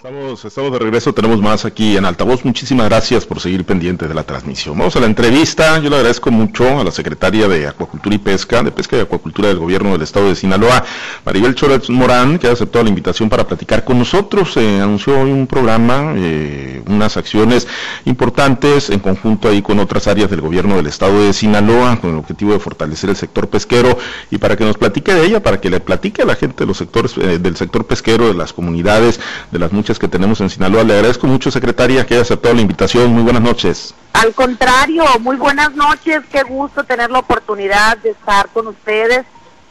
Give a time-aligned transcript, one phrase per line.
[0.00, 2.44] Estamos, estamos de regreso, tenemos más aquí en Altavoz.
[2.44, 4.78] Muchísimas gracias por seguir pendiente de la transmisión.
[4.78, 5.76] Vamos a la entrevista.
[5.80, 9.48] Yo le agradezco mucho a la secretaria de Acuacultura y Pesca, de Pesca y Acuacultura
[9.48, 10.84] del Gobierno del Estado de Sinaloa,
[11.24, 14.56] Maribel Chórez Morán, que ha aceptado la invitación para platicar con nosotros.
[14.56, 17.66] Eh, anunció hoy un programa, eh, unas acciones
[18.04, 22.18] importantes en conjunto ahí con otras áreas del Gobierno del Estado de Sinaloa, con el
[22.18, 23.98] objetivo de fortalecer el sector pesquero
[24.30, 26.66] y para que nos platique de ella, para que le platique a la gente de
[26.66, 29.18] los sectores, eh, del sector pesquero, de las comunidades,
[29.50, 30.82] de las muchas que tenemos en Sinaloa.
[30.82, 33.12] Le agradezco mucho, secretaria, que haya aceptado la invitación.
[33.12, 33.94] Muy buenas noches.
[34.14, 36.22] Al contrario, muy buenas noches.
[36.32, 39.24] Qué gusto tener la oportunidad de estar con ustedes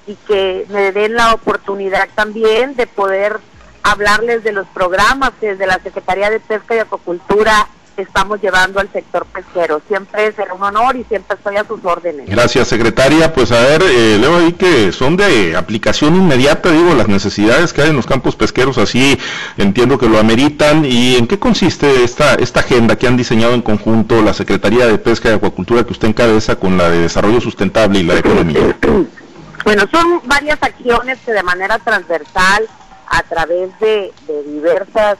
[0.07, 3.41] y que me den la oportunidad también de poder
[3.83, 7.67] hablarles de los programas que desde la Secretaría de Pesca y Acuacultura
[8.01, 9.81] estamos llevando al sector pesquero.
[9.87, 12.29] Siempre será un honor y siempre estoy a sus órdenes.
[12.29, 13.33] Gracias, secretaria.
[13.33, 17.81] Pues a ver, eh, leo ahí que son de aplicación inmediata, digo, las necesidades que
[17.81, 19.17] hay en los campos pesqueros, así
[19.57, 20.85] entiendo que lo ameritan.
[20.85, 24.97] ¿Y en qué consiste esta, esta agenda que han diseñado en conjunto la Secretaría de
[24.97, 28.77] Pesca y Acuacultura que usted encabeza con la de Desarrollo Sustentable y la de Economía?
[29.65, 32.69] Bueno, son varias acciones que de manera transversal,
[33.09, 35.17] a través de, de diversas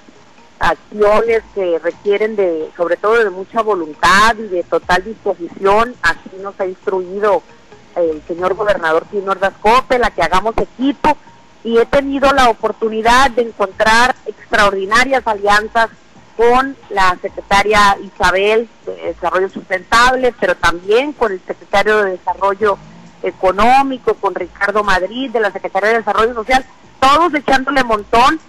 [0.60, 6.60] acciones que requieren de, sobre todo de mucha voluntad y de total disposición, así nos
[6.60, 7.44] ha instruido
[7.96, 9.54] el señor gobernador Tino Ordaz
[10.00, 11.18] la que hagamos equipo.
[11.64, 15.90] Y he tenido la oportunidad de encontrar extraordinarias alianzas
[16.38, 22.78] con la secretaria Isabel de Desarrollo Sustentable, pero también con el secretario de Desarrollo
[23.24, 26.64] Económico, con Ricardo Madrid de la Secretaría de Desarrollo Social,
[27.00, 28.40] todos echándole montón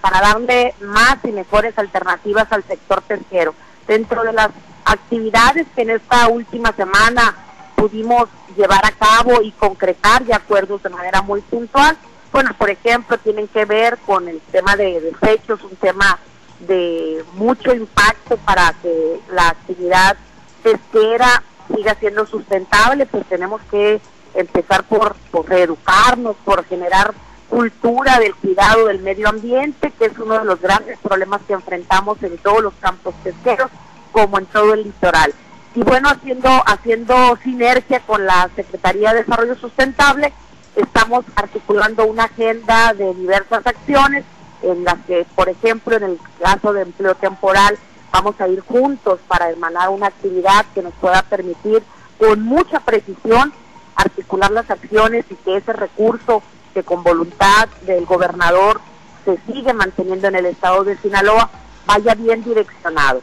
[0.00, 3.54] para darle más y mejores alternativas al sector pesquero.
[3.86, 4.48] Dentro de las
[4.84, 7.34] actividades que en esta última semana
[7.76, 11.96] pudimos llevar a cabo y concretar de acuerdos de manera muy puntual,
[12.32, 16.18] bueno, por ejemplo, tienen que ver con el tema de desechos, un tema
[16.60, 20.16] de mucho impacto para que la actividad
[20.62, 21.42] pesquera
[21.74, 24.00] siga siendo sustentable, pues tenemos que
[24.34, 27.12] empezar por, por reeducarnos, por generar
[27.52, 32.16] cultura del cuidado del medio ambiente, que es uno de los grandes problemas que enfrentamos
[32.22, 33.70] en todos los campos pesqueros,
[34.10, 35.34] como en todo el litoral.
[35.74, 40.32] Y bueno, haciendo, haciendo sinergia con la Secretaría de Desarrollo Sustentable,
[40.76, 44.24] estamos articulando una agenda de diversas acciones
[44.62, 47.78] en las que, por ejemplo, en el caso de empleo temporal,
[48.12, 51.82] vamos a ir juntos para emanar una actividad que nos pueda permitir
[52.18, 53.52] con mucha precisión
[53.94, 56.42] articular las acciones y que ese recurso
[56.72, 58.80] que con voluntad del gobernador
[59.24, 61.50] se sigue manteniendo en el estado de Sinaloa,
[61.86, 63.22] vaya bien direccionado.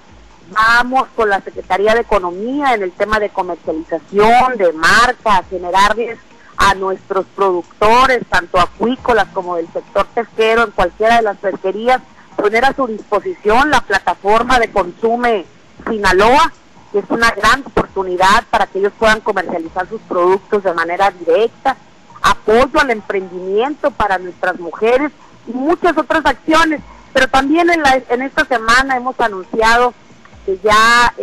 [0.51, 6.17] Vamos con la Secretaría de Economía en el tema de comercialización, de marca, generarles
[6.57, 12.01] a nuestros productores, tanto acuícolas como del sector pesquero, en cualquiera de las pesquerías,
[12.35, 15.45] poner a su disposición la plataforma de Consume
[15.87, 16.51] Sinaloa,
[16.91, 21.77] que es una gran oportunidad para que ellos puedan comercializar sus productos de manera directa
[22.21, 25.11] apoyo al emprendimiento para nuestras mujeres
[25.47, 26.81] y muchas otras acciones.
[27.13, 29.93] Pero también en, esta semana hemos anunciado
[30.45, 31.13] que ya,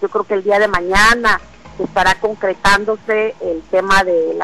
[0.00, 1.40] yo creo que el día de mañana
[1.78, 4.38] estará concretándose el tema de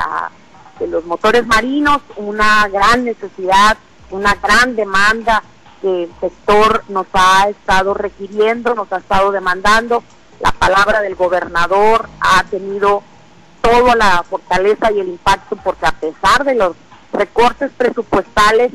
[0.86, 3.76] los motores marinos, una gran necesidad,
[4.10, 5.42] una gran demanda
[5.80, 10.02] que el sector nos ha estado requiriendo, nos ha estado demandando.
[10.40, 13.02] La palabra del gobernador ha tenido
[13.62, 16.76] toda la fortaleza y el impacto porque a pesar de los
[17.12, 18.72] recortes presupuestales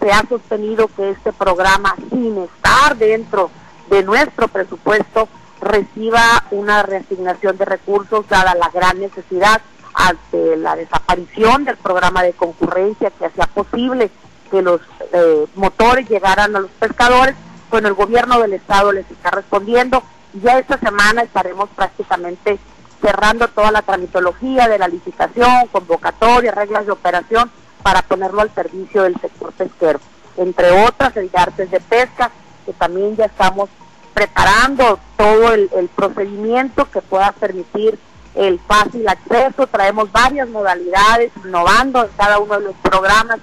[0.00, 3.50] se ha sostenido que este programa sin estar dentro
[3.90, 5.28] de nuestro presupuesto
[5.60, 9.60] reciba una reasignación de recursos dada la gran necesidad
[9.94, 14.10] ante la desaparición del programa de concurrencia que hacía posible
[14.50, 14.80] que los
[15.12, 17.34] eh, motores llegaran a los pescadores,
[17.70, 20.02] bueno, el gobierno del estado les está respondiendo.
[20.34, 22.58] Ya esta semana estaremos prácticamente
[23.02, 27.50] cerrando toda la tramitología de la licitación, convocatoria, reglas de operación
[27.82, 30.00] para ponerlo al servicio del sector pesquero.
[30.36, 32.30] Entre otras, el de artes de pesca,
[32.64, 33.68] que también ya estamos
[34.14, 37.98] preparando todo el, procedimiento que pueda permitir
[38.34, 39.66] el fácil acceso.
[39.66, 43.40] Traemos varias modalidades, innovando en cada uno de los programas.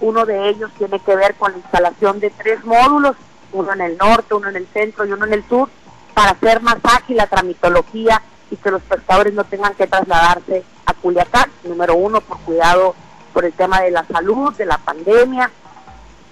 [0.00, 3.16] Uno de ellos tiene que ver con la instalación de tres módulos,
[3.52, 5.68] uno en el norte, uno en el centro y uno en el sur,
[6.14, 10.94] para hacer más ágil la tramitología y que los pescadores no tengan que trasladarse a
[10.94, 12.94] Culiacán, número uno, por cuidado
[13.32, 15.50] por el tema de la salud, de la pandemia,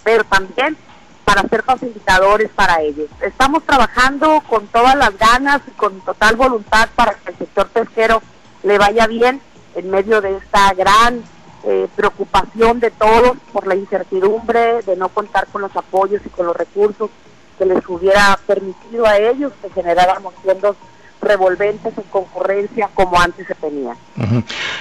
[0.02, 0.76] pero también
[1.24, 3.08] para ser facilitadores para ellos.
[3.20, 8.22] Estamos trabajando con todas las ganas y con total voluntad para que el sector pesquero
[8.62, 9.40] le vaya bien
[9.74, 11.22] en medio de esta gran
[11.64, 16.46] eh, preocupación de todos por la incertidumbre de no contar con los apoyos y con
[16.46, 17.10] los recursos
[17.58, 20.76] que les hubiera permitido a ellos que generáramos fondos
[21.26, 23.96] revolventes en concurrencia como antes se tenía.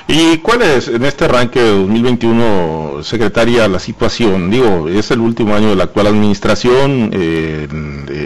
[0.08, 4.50] ¿Y cuál es en este arranque de 2021, secretaria, la situación?
[4.50, 7.68] Digo, es el último año de la actual administración, eh,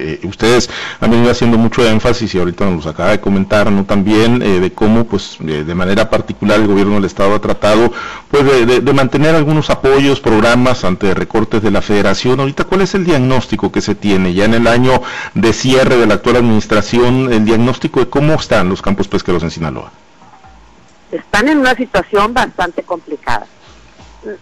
[0.09, 0.69] eh, ustedes
[0.99, 3.85] han venido haciendo mucho énfasis y ahorita nos acaba de comentar ¿no?
[3.85, 7.91] también eh, de cómo pues de manera particular el gobierno del Estado ha tratado
[8.29, 12.39] pues de, de, mantener algunos apoyos, programas ante recortes de la federación.
[12.39, 15.01] Ahorita, ¿cuál es el diagnóstico que se tiene ya en el año
[15.33, 17.31] de cierre de la actual administración?
[17.31, 19.91] El diagnóstico de cómo están los campos pesqueros en Sinaloa.
[21.11, 23.47] Están en una situación bastante complicada.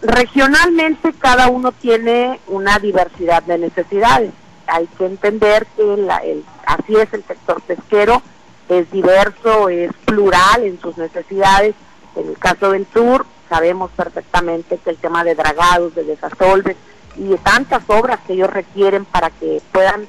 [0.02, 4.32] Regionalmente cada uno tiene una diversidad de necesidades.
[4.68, 8.22] Hay que entender que así es el sector pesquero,
[8.68, 11.74] es diverso, es plural en sus necesidades.
[12.16, 16.76] En el caso del sur, sabemos perfectamente que el tema de dragados, de desasolves
[17.16, 20.06] y de tantas obras que ellos requieren para que puedan,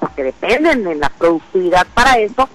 [0.00, 2.48] porque dependen de la productividad para eso,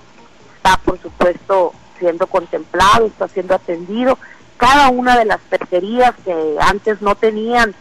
[0.56, 4.18] está por supuesto siendo contemplado, está siendo atendido.
[4.58, 7.76] Cada una de las pesquerías que antes no tenían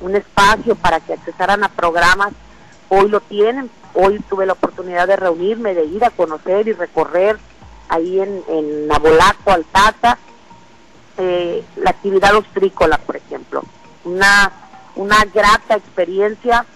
[0.00, 2.32] un espacio para que accesaran a programas,
[2.90, 3.70] hoy lo tienen.
[3.94, 7.38] Hoy tuve la oportunidad de reunirme, de ir a conocer y recorrer
[7.88, 10.18] ahí en, en Nabolaco, Altata,
[11.16, 13.62] eh, la actividad ostrícola, por ejemplo.
[14.04, 14.52] Una,
[14.94, 16.66] una grata experiencia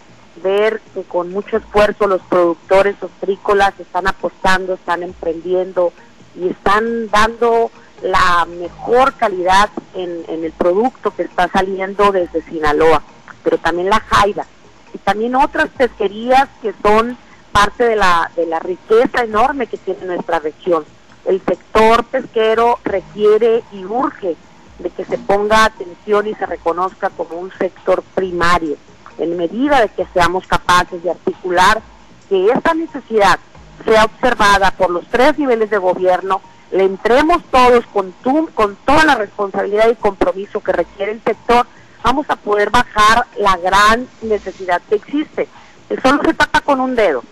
[0.42, 5.92] ver que con mucho esfuerzo los productores ostrícolas están apostando, están emprendiendo
[6.34, 7.70] y están dando
[8.02, 13.02] la mejor calidad en, el producto que está saliendo desde Sinaloa,
[13.42, 14.46] pero también la Jaida
[14.94, 17.18] y también otras pesquerías que son
[17.52, 20.84] parte de la, de la riqueza enorme que tiene nuestra región.
[21.24, 24.36] El sector pesquero requiere y urge
[24.78, 28.76] de que se ponga atención y se reconozca como un sector primario
[29.18, 31.80] en medida de que seamos capaces de articular
[32.28, 33.38] que esta necesidad
[33.84, 38.12] sea observada por los tres niveles de gobierno, le entremos todos con,
[38.54, 41.66] con toda la responsabilidad y compromiso que requiere el sector,
[42.04, 45.48] vamos a poder bajar la gran necesidad que existe.
[45.88, 47.24] Eso no se tapa con un dedo.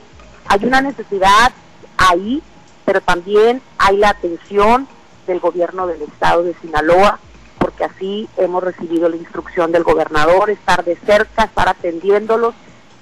[0.49, 1.53] Hay una necesidad
[1.99, 2.43] ahí,
[2.87, 4.89] pero también hay la atención
[5.27, 7.19] del gobierno del estado de Sinaloa,
[7.59, 12.55] porque así hemos recibido la instrucción del gobernador, estar de cerca, estar atendiéndolos.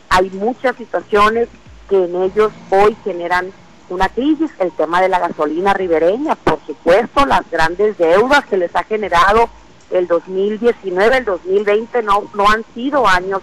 [0.08, 1.48] Hay muchas situaciones
[1.88, 3.52] que en ellos hoy generan
[3.90, 8.74] una crisis, el tema de la gasolina ribereña, por supuesto, las grandes deudas que les
[8.74, 9.48] ha generado
[9.90, 13.42] el 2019, el 2020 no, no han sido años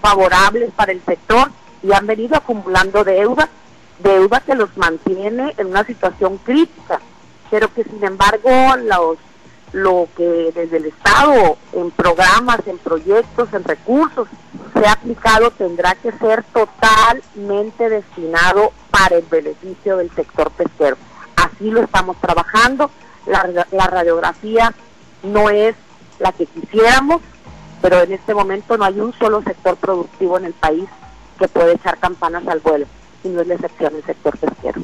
[0.00, 1.50] favorables para el sector
[1.82, 3.48] y han venido acumulando deuda,
[3.98, 7.00] deuda que los mantiene en una situación crítica,
[7.50, 8.50] pero que sin embargo
[8.84, 9.18] los
[9.72, 14.26] lo que desde el Estado, en programas, en proyectos, en recursos,
[14.72, 20.96] se ha aplicado tendrá que ser totalmente destinado para el beneficio del sector pesquero.
[21.36, 22.90] Así lo estamos trabajando.
[23.26, 24.72] La, la radiografía
[25.22, 25.74] no es
[26.18, 27.22] la que quisiéramos,
[27.80, 30.88] pero en este momento no hay un solo sector productivo en el país
[31.38, 32.86] que puede echar campanas al vuelo
[33.24, 34.82] y no es la excepción el sector pesquero.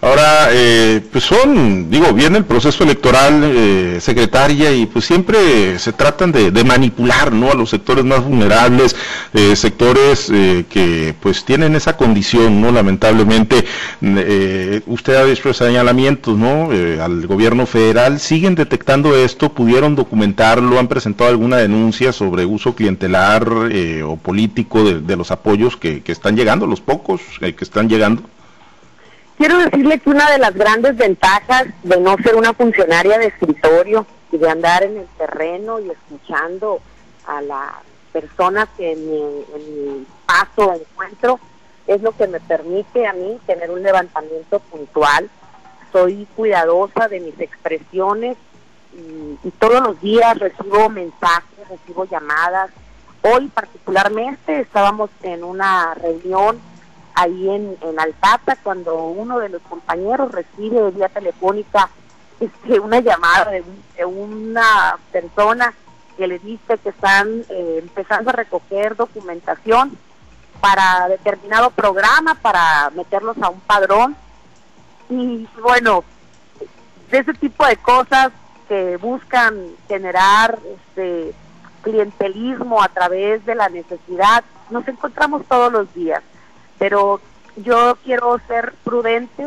[0.00, 5.92] Ahora, eh, pues son, digo, viene el proceso electoral, eh, secretaria, y pues siempre se
[5.92, 7.50] tratan de, manipular, ¿no?
[7.50, 8.94] A los sectores más vulnerables,
[9.32, 10.26] eh, sectores
[10.68, 12.70] que pues tienen esa condición, ¿no?
[12.70, 13.64] Lamentablemente,
[14.86, 16.70] usted ha hecho señalamientos, ¿no?
[17.02, 23.48] al gobierno federal, siguen detectando esto, pudieron documentarlo, han presentado alguna denuncia sobre uso clientelar
[23.48, 28.22] o político de, los apoyos que, que están llegando, los pocos que están llegando.
[29.38, 34.06] Quiero decirle que una de las grandes ventajas de no ser una funcionaria de escritorio
[34.30, 36.80] y de andar en el terreno y escuchando
[37.26, 37.72] a las
[38.12, 41.40] personas que en mi, paso encuentro
[41.86, 45.28] es lo que me permite a mí tener un levantamiento puntual.
[45.92, 48.36] Soy cuidadosa de mis expresiones
[49.42, 52.70] y todos los días recibo mensajes, recibo llamadas.
[53.22, 56.60] Hoy particularmente estábamos en una reunión
[57.14, 61.88] ahí en, en Altata cuando uno de los compañeros recibe vía telefónica
[62.40, 65.72] este, una llamada de, una persona
[66.16, 69.96] que le dice que están eh, empezando a recoger documentación
[70.60, 74.16] para determinado programa, para meterlos a un padrón.
[75.08, 76.04] Y bueno,
[77.10, 78.32] de ese tipo de cosas
[78.68, 79.54] que buscan
[79.88, 81.34] generar este
[81.82, 86.22] clientelismo a través de la necesidad, nos encontramos todos los días
[86.82, 87.20] pero
[87.54, 89.46] yo quiero ser prudente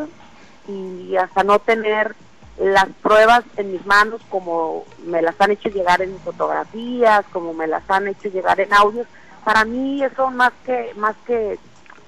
[0.70, 2.16] y hasta no tener
[2.58, 7.68] las pruebas en mis manos, como me las han hecho llegar en fotografías, como me
[7.68, 9.06] las han hecho llegar en audios,
[9.44, 11.60] para mí eso más que más que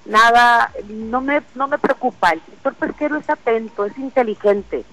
[0.05, 2.31] nada no me no me preocupa.
[2.31, 4.86] El sector pesquero es atento, es inteligente.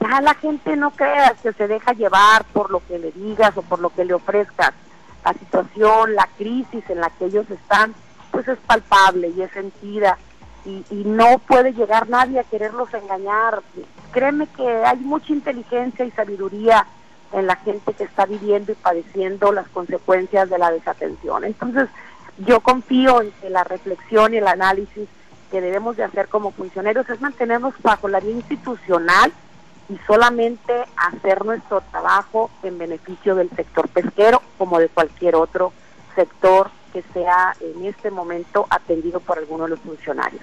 [0.00, 3.62] Ya la gente no crea que se deja llevar por lo que le digas o
[3.62, 4.72] por lo que le ofrezcas.
[5.24, 7.94] La situación, la crisis en la que ellos están,
[8.36, 10.18] pues es palpable y es sentida
[10.66, 13.62] y, no puede llegar nadie a quererlos engañar
[14.12, 16.86] créeme que hay mucha inteligencia y sabiduría
[17.32, 21.44] en la gente que está viviendo y padeciendo las consecuencias de la desatención.
[21.44, 21.88] Entonces,
[22.38, 25.08] yo confío en que la reflexión y el análisis
[25.50, 29.32] que debemos de hacer como funcionarios es mantenernos bajo la vía institucional
[29.88, 35.72] y solamente hacer nuestro trabajo en beneficio del sector pesquero como de cualquier otro
[36.14, 40.40] sector que sea en este momento atendido por alguno de los funcionarios.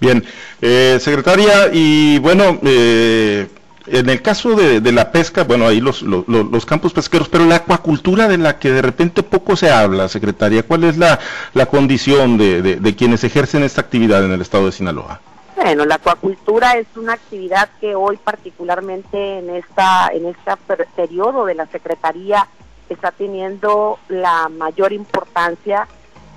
[0.00, 0.24] Bien,
[0.60, 3.46] eh, secretaria, y bueno, eh,
[3.86, 8.26] en el caso de, la pesca, bueno, ahí los, los, campos pesqueros, pero la acuacultura
[8.26, 11.20] de la que de repente poco se habla, secretaria, ¿cuál es la,
[11.54, 15.20] la condición de, de, quienes ejercen esta actividad en el estado de Sinaloa?
[15.54, 20.52] Bueno, la acuacultura es una actividad que hoy particularmente en esta en este
[20.96, 22.48] periodo de la Secretaría
[22.94, 25.88] está teniendo la mayor importancia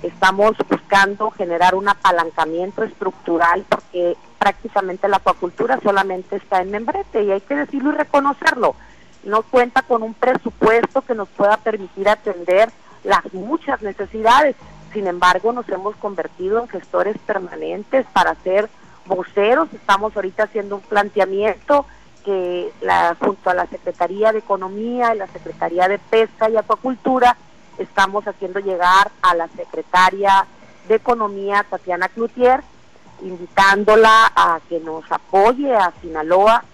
[0.02, 7.30] Estamos buscando generar un apalancamiento estructural porque prácticamente la acuacultura solamente está en membrete y
[7.30, 8.74] hay que decirlo y reconocerlo.
[9.22, 12.70] No cuenta con un presupuesto que nos pueda permitir atender
[13.04, 14.56] las muchas necesidades.
[14.92, 18.68] Sin embargo, nos hemos convertido en gestores permanentes para ser
[19.06, 19.72] voceros.
[19.72, 21.86] Estamos ahorita haciendo un planteamiento
[22.24, 22.72] que
[23.20, 27.36] junto a la Secretaría de Economía y la Secretaría de Pesca y Acuacultura
[27.78, 30.46] estamos haciendo llegar a la secretaria
[30.88, 32.62] de Economía, Tatiana Cloutier,
[33.22, 36.64] invitándola a que nos apoye a Sinaloa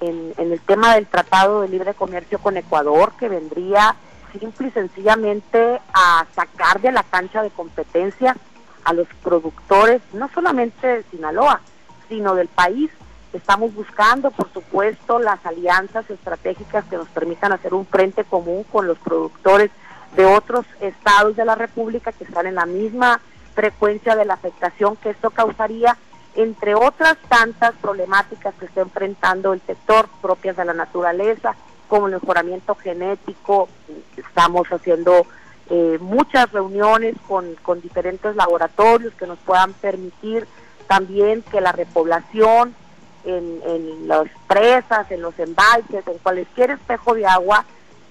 [0.00, 3.96] en, el tema del Tratado de Libre Comercio con Ecuador, que vendría
[4.38, 8.36] simple y sencillamente a sacar de la cancha de competencia
[8.84, 11.60] a los productores, no solamente de Sinaloa,
[12.08, 12.90] sino del país.
[13.34, 18.86] Estamos buscando, por supuesto, las alianzas estratégicas que nos permitan hacer un frente común con
[18.86, 19.72] los productores
[20.14, 23.20] de otros estados de la República que están en la misma
[23.56, 25.96] frecuencia de la afectación que esto causaría,
[26.36, 31.56] entre otras tantas problemáticas que está enfrentando el sector propias de la naturaleza,
[31.88, 33.68] como el mejoramiento genético.
[34.16, 35.26] Estamos haciendo
[35.70, 40.46] eh, muchas reuniones con, con diferentes laboratorios que nos puedan permitir
[40.86, 42.76] también que la repoblación
[43.24, 47.64] en, en las presas, en los embalses, en cualquier espejo de agua,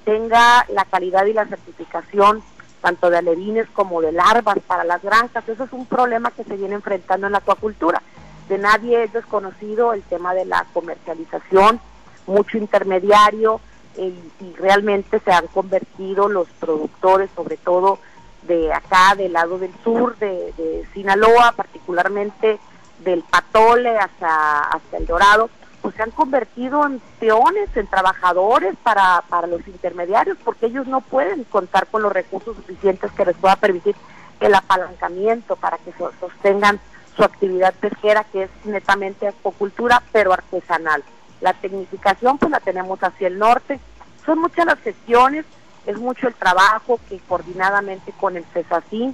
[0.06, 2.44] tenga la calidad y la certificación
[2.84, 5.48] tanto de alevines como de larvas para las granjas.
[5.48, 8.02] Eso es un problema que se viene enfrentando en la acuacultura.
[8.50, 11.80] De nadie es desconocido el tema de la comercialización,
[12.28, 13.62] mucho intermediario
[13.96, 18.00] eh, y realmente se han convertido los productores, sobre todo
[18.42, 22.60] de acá, del lado del sur, de, de Sinaloa, particularmente
[23.04, 25.50] del Patole hasta, hasta el Dorado,
[25.82, 31.02] pues se han convertido en peones, en trabajadores para, para los intermediarios, porque ellos no
[31.02, 33.96] pueden contar con los recursos suficientes que les pueda permitir
[34.40, 36.80] el apalancamiento para que sostengan
[37.16, 41.04] su actividad pesquera, que es netamente acuacultura, pero artesanal.
[41.42, 43.80] La tecnificación, pues la tenemos hacia el norte.
[44.26, 45.46] Son muchas las gestiones,
[45.86, 49.14] es mucho el trabajo que coordinadamente con el CESACIN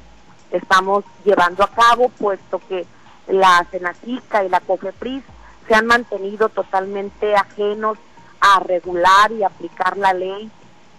[0.51, 2.85] estamos llevando a cabo, puesto que
[3.29, 5.23] la Senacica y la COFEPRIS
[5.67, 7.97] se han mantenido totalmente ajenos
[8.41, 10.51] a regular y aplicar la ley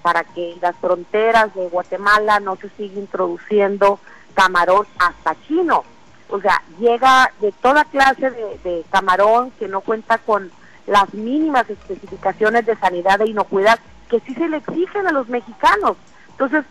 [0.02, 3.98] para que las fronteras de Guatemala no se siga introduciendo
[4.34, 5.84] camarón hasta chino.
[6.28, 10.50] O sea, llega de toda clase de, camarón que no cuenta con
[10.86, 15.96] las mínimas especificaciones de sanidad e inocuidad que sí se le exigen a los mexicanos.
[16.30, 16.64] Entonces,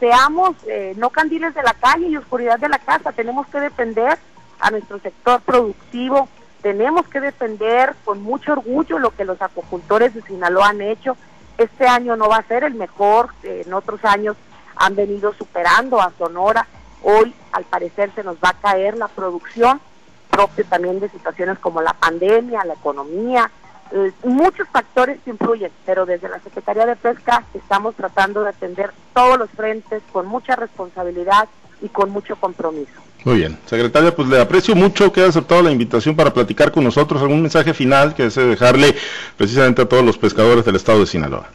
[0.00, 4.18] seamos eh, no candiles de la calle y oscuridad de la casa, tenemos que defender
[4.64, 6.26] a nuestro sector productivo,
[6.62, 11.18] tenemos que defender con mucho orgullo lo que los acuacultores de Sinaloa han hecho.
[11.58, 14.36] Este año no va a ser el mejor, en otros años
[14.76, 16.66] han venido superando a Sonora.
[17.02, 19.82] Hoy, al parecer, se nos va a caer la producción,
[20.30, 23.50] propio también de situaciones como la pandemia, la economía,
[23.92, 28.94] eh, muchos factores que influyen, pero desde la Secretaría de Pesca estamos tratando de atender
[29.12, 31.50] todos los frentes con mucha responsabilidad
[31.84, 32.92] y con mucho compromiso.
[33.24, 36.82] Muy bien, secretaria, pues le aprecio mucho que haya aceptado la invitación para platicar con
[36.82, 37.22] nosotros.
[37.22, 38.94] ¿Algún mensaje final que desee dejarle
[39.36, 41.48] precisamente a todos los pescadores del estado de Sinaloa?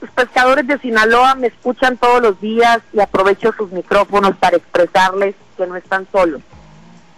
[0.00, 5.34] Los pescadores de Sinaloa me escuchan todos los días y aprovecho sus micrófonos para expresarles
[5.56, 6.40] que no están solos.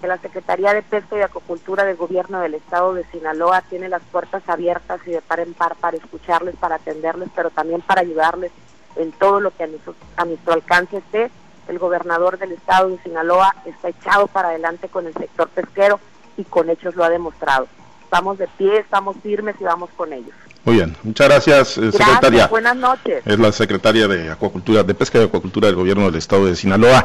[0.01, 4.03] que la Secretaría de Pesca y Acuacultura del Gobierno del Estado de Sinaloa tiene las
[4.11, 8.51] puertas abiertas y de par en par para escucharles, para atenderles, pero también para ayudarles
[8.97, 11.31] en todo lo que a nuestro, a nuestro alcance esté.
[11.69, 16.01] El gobernador del Estado de Sinaloa está echado para adelante con el sector pesquero
[16.37, 17.69] y con hechos lo ha demostrado.
[18.05, 20.35] Estamos de pie, estamos firmes y vamos con ellos.
[20.65, 22.47] Muy bien, muchas gracias, eh, secretaria.
[22.47, 23.27] buenas noches.
[23.27, 27.05] Es la secretaria de Acuacultura, de Pesca y Acuacultura del Gobierno del Estado de Sinaloa.